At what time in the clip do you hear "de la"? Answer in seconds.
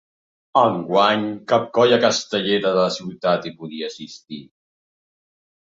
2.77-2.97